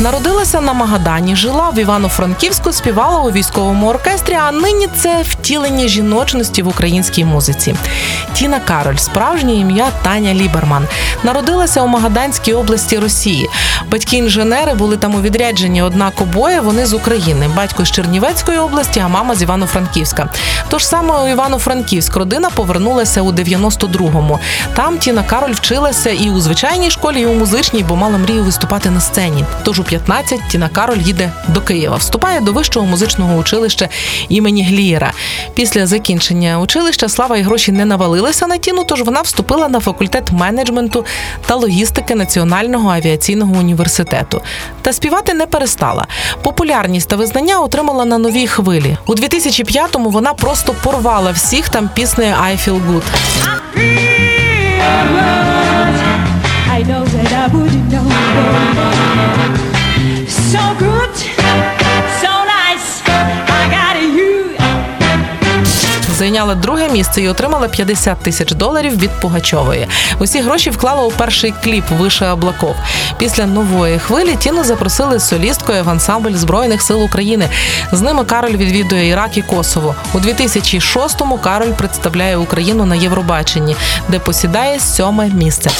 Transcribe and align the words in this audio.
Народилася 0.00 0.60
на 0.60 0.72
Магадані, 0.72 1.36
жила 1.36 1.70
в 1.70 1.78
Івано-Франківську, 1.78 2.72
співала 2.72 3.20
у 3.20 3.30
військовому 3.30 3.88
оркестрі. 3.88 4.34
А 4.34 4.52
нині 4.52 4.88
це 4.96 5.22
втілення 5.28 5.88
жіночності 5.88 6.62
в 6.62 6.68
українській 6.68 7.24
музиці. 7.24 7.74
Тіна 8.32 8.60
Кароль, 8.60 8.96
справжнє 8.96 9.54
ім'я 9.54 9.88
Таня 10.02 10.34
Ліберман. 10.34 10.86
Народилася 11.22 11.82
у 11.82 11.86
Магаданській 11.86 12.52
області 12.52 12.98
Росії. 12.98 13.48
Батьки 13.90 14.16
інженери 14.16 14.74
були 14.74 14.96
там 14.96 15.14
у 15.14 15.20
відрядженні. 15.20 15.82
Однак 15.82 16.20
обоє 16.20 16.60
вони 16.60 16.86
з 16.86 16.94
України. 16.94 17.50
Батько 17.56 17.84
з 17.84 17.90
Чернівецької 17.90 18.58
області, 18.58 19.02
а 19.04 19.08
мама 19.08 19.34
з 19.34 19.42
Івано-Франківська. 19.42 20.28
Тож 20.68 20.86
саме 20.86 21.22
у 21.24 21.28
Івано-Франківськ 21.28 22.16
родина 22.16 22.50
повернулася 22.50 23.22
у 23.22 23.32
92-му. 23.32 24.38
Там 24.74 24.98
Тіна 24.98 25.22
Кароль 25.22 25.52
вчилася 25.52 26.10
і 26.10 26.30
у 26.30 26.40
звичайній 26.40 26.90
школі, 26.90 27.20
і 27.20 27.26
у 27.26 27.34
музичній, 27.34 27.84
бо 27.88 27.96
мала 27.96 28.18
мрію 28.18 28.44
виступати 28.44 28.90
на 28.90 29.00
сцені. 29.00 29.44
Тож 29.64 29.80
у 29.80 29.84
15 29.88 30.40
Тіна 30.48 30.68
Кароль 30.68 30.98
їде 30.98 31.32
до 31.48 31.60
Києва. 31.60 31.96
Вступає 31.96 32.40
до 32.40 32.52
вищого 32.52 32.86
музичного 32.86 33.36
училища 33.36 33.88
імені 34.28 34.64
Глієра. 34.64 35.12
Після 35.54 35.86
закінчення 35.86 36.58
училища 36.58 37.08
слава 37.08 37.36
і 37.36 37.42
гроші 37.42 37.72
не 37.72 37.84
навалилися 37.84 38.46
на 38.46 38.58
тіну, 38.58 38.84
тож 38.84 39.02
вона 39.02 39.20
вступила 39.20 39.68
на 39.68 39.80
факультет 39.80 40.32
менеджменту 40.32 41.04
та 41.46 41.54
логістики 41.54 42.14
Національного 42.14 42.90
авіаційного 42.90 43.54
університету. 43.54 44.42
Та 44.82 44.92
співати 44.92 45.34
не 45.34 45.46
перестала. 45.46 46.06
Популярність 46.42 47.08
та 47.08 47.16
визнання 47.16 47.60
отримала 47.60 48.04
на 48.04 48.18
новій 48.18 48.46
хвилі. 48.46 48.96
У 49.06 49.14
2005-му 49.14 50.10
вона 50.10 50.34
просто 50.34 50.74
порвала 50.82 51.30
всіх 51.30 51.68
там 51.68 51.90
піснею 51.94 52.34
«I 52.34 52.68
feel 52.68 52.80
good». 52.86 53.02
I 56.78 56.82
know 56.84 57.04
that 57.14 57.32
I 57.32 57.46
wouldn't 57.54 57.92
know. 57.92 59.67
Зайняла 66.18 66.54
друге 66.54 66.88
місце 66.88 67.22
і 67.22 67.28
отримала 67.28 67.68
50 67.68 68.18
тисяч 68.18 68.52
доларів 68.52 68.98
від 68.98 69.10
Пугачової. 69.10 69.88
Усі 70.18 70.40
гроші 70.40 70.70
вклала 70.70 71.02
у 71.02 71.10
перший 71.10 71.54
кліп 71.64 71.84
Више 71.90 72.28
облаков. 72.28 72.76
Після 73.18 73.46
нової 73.46 73.98
хвилі 73.98 74.36
Тіну 74.36 74.64
запросили 74.64 75.20
солісткою 75.20 75.84
в 75.84 75.88
ансамбль 75.88 76.34
Збройних 76.34 76.82
сил 76.82 77.04
України. 77.04 77.48
З 77.92 78.00
ними 78.00 78.24
Кароль 78.24 78.56
відвідує 78.56 79.08
Ірак 79.08 79.36
і 79.36 79.42
Косово. 79.42 79.94
У 80.14 80.18
2006-му 80.18 81.38
Кароль 81.38 81.72
представляє 81.72 82.36
Україну 82.36 82.86
на 82.86 82.94
Євробаченні, 82.94 83.76
де 84.08 84.18
посідає 84.18 84.80
сьоме 84.80 85.26
місце. 85.28 85.70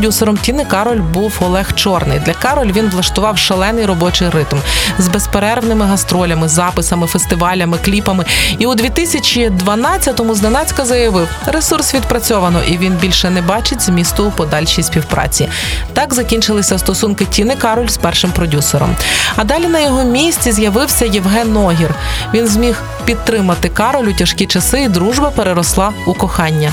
Продюсером 0.00 0.36
Тіни 0.36 0.64
Кароль 0.64 1.00
був 1.00 1.32
Олег 1.40 1.74
Чорний. 1.74 2.18
Для 2.18 2.34
Кароль 2.34 2.72
він 2.72 2.90
влаштував 2.90 3.38
шалений 3.38 3.86
робочий 3.86 4.28
ритм 4.28 4.56
з 4.98 5.08
безперервними 5.08 5.86
гастролями, 5.86 6.48
записами, 6.48 7.06
фестивалями, 7.06 7.78
кліпами. 7.84 8.24
І 8.58 8.66
у 8.66 8.74
2012-му 8.74 10.34
зненацька 10.34 10.84
заявив, 10.84 11.28
ресурс 11.46 11.94
відпрацьовано, 11.94 12.62
і 12.62 12.78
він 12.78 12.92
більше 12.92 13.30
не 13.30 13.42
бачить 13.42 13.82
змісту 13.82 14.24
у 14.24 14.30
подальшій 14.30 14.82
співпраці. 14.82 15.48
Так 15.92 16.14
закінчилися 16.14 16.78
стосунки 16.78 17.24
Тіни 17.24 17.56
Кароль 17.56 17.88
з 17.88 17.96
першим 17.96 18.30
продюсером. 18.30 18.96
А 19.36 19.44
далі 19.44 19.66
на 19.66 19.80
його 19.80 20.04
місці 20.04 20.52
з'явився 20.52 21.04
Євген 21.04 21.52
Ногір. 21.52 21.94
Він 22.34 22.46
зміг 22.46 22.82
підтримати 23.04 23.68
Кароль 23.68 24.06
у 24.06 24.12
тяжкі 24.12 24.46
часи, 24.46 24.82
і 24.82 24.88
дружба 24.88 25.30
переросла 25.30 25.92
у 26.06 26.14
кохання. 26.14 26.72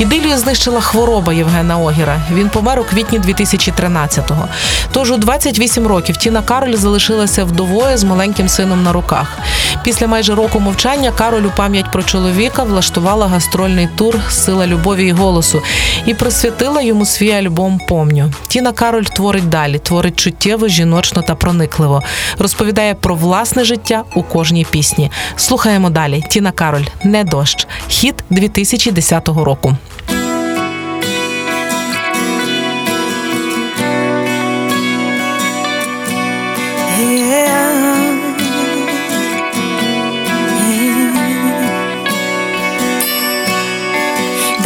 Ідилію 0.00 0.38
знищила 0.38 0.80
хвороба 0.80 1.32
Євгена 1.32 1.78
Огіра. 1.78 2.20
Він 2.32 2.48
помер 2.60 2.80
у 2.80 2.84
квітні 2.84 3.18
2013-го. 3.18 4.48
Тож 4.92 5.10
у 5.10 5.16
28 5.16 5.86
років 5.86 6.16
Тіна 6.16 6.42
Кароль 6.42 6.74
залишилася 6.74 7.44
вдовою 7.44 7.98
з 7.98 8.04
маленьким 8.04 8.48
сином 8.48 8.82
на 8.82 8.92
руках. 8.92 9.38
Після 9.84 10.06
майже 10.06 10.34
року 10.34 10.60
мовчання 10.60 11.10
Кароль 11.10 11.42
у 11.42 11.50
пам'ять 11.56 11.92
про 11.92 12.02
чоловіка 12.02 12.62
влаштувала 12.62 13.26
гастрольний 13.28 13.88
тур 13.96 14.20
Сила 14.30 14.66
любові 14.66 15.06
і 15.06 15.12
голосу 15.12 15.62
і 16.06 16.14
присвятила 16.14 16.82
йому 16.82 17.06
свій 17.06 17.32
альбом 17.32 17.80
Помню. 17.88 18.32
Тіна 18.48 18.72
Кароль 18.72 19.04
творить 19.04 19.48
далі, 19.48 19.78
творить 19.78 20.16
чуттєво, 20.16 20.68
жіночно 20.68 21.22
та 21.22 21.34
проникливо. 21.34 22.02
Розповідає 22.38 22.94
про 22.94 23.14
власне 23.14 23.64
життя 23.64 24.02
у 24.14 24.22
кожній 24.22 24.66
пісні. 24.70 25.10
Слухаємо 25.36 25.90
далі. 25.90 26.24
Тіна 26.30 26.52
Кароль 26.52 26.84
не 27.04 27.24
дощ. 27.24 27.66
Хіт 27.88 28.14
2010 28.30 29.28
року. 29.28 29.76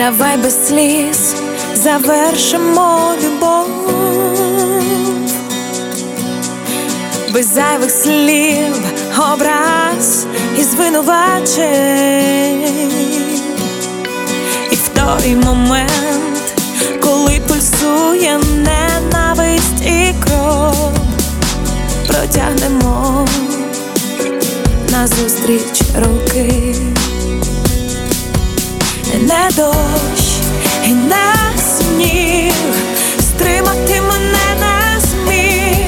Давай 0.04 0.36
без 0.36 0.68
сліз 0.68 1.34
завершимо 1.74 3.12
любов, 3.24 3.66
без 7.32 7.54
зайвих 7.54 7.90
слів, 7.90 8.74
образ 9.32 10.26
і 10.58 10.62
звинувачень. 10.62 11.64
І 14.70 14.74
в 14.74 14.88
той 14.94 15.36
момент, 15.36 16.54
коли 17.00 17.40
пульсує 17.48 18.40
ненависть 18.56 19.86
і 19.86 20.14
кров, 20.24 20.92
протягнемо 22.06 23.28
назустріч 24.90 25.82
руки 25.96 26.74
не 29.12 29.48
дощ 29.56 30.40
і 30.86 30.94
не 30.94 31.34
сніг, 31.58 32.54
стримати 33.20 34.00
мене 34.00 34.56
не 34.60 35.00
зміг, 35.00 35.86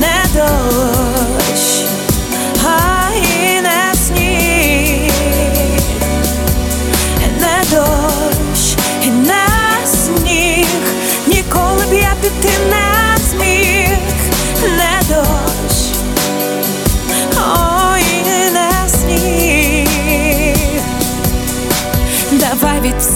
не 0.00 0.24
дощ, 0.34 1.09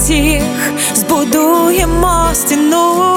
всіх 0.04 0.42
збудуємо 0.94 2.30
стіну 2.34 3.14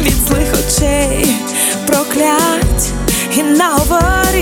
від 0.00 0.12
злих 0.12 0.54
очей 0.54 1.34
проклять 1.86 2.92
і 3.36 3.42
наговорів. 3.42 4.40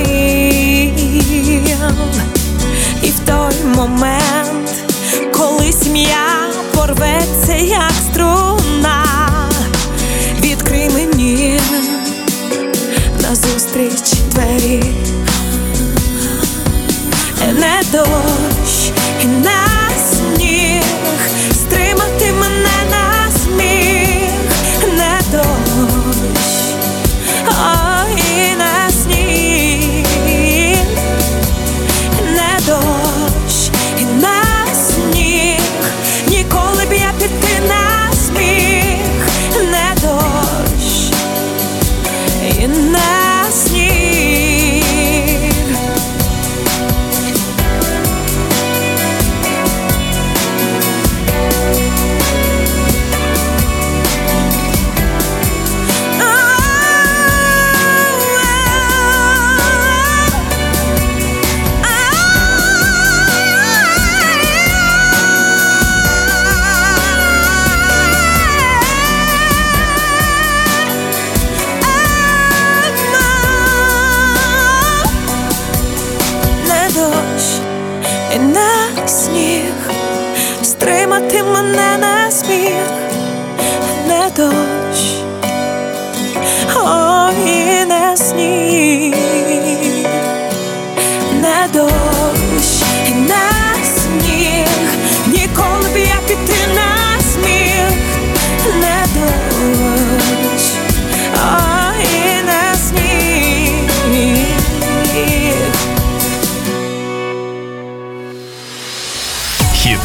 І 3.03 3.11
в 3.11 3.19
той 3.19 3.65
момент, 3.77 4.71
коли 5.33 5.73
сім'я 5.73 6.51
порветься, 6.75 7.55
як 7.55 7.93
струна, 8.11 9.05
відкрий 10.43 10.91
мені 10.91 11.61
назустріч 13.23 14.13
двері 14.31 14.88
мене 81.53 81.97
на 81.99 82.31
сміх, 82.31 82.91
не 84.09 84.31
дощ, 84.37 85.23
о, 86.77 87.31
і 87.47 87.85
не 87.85 88.17
сніг, 88.17 88.78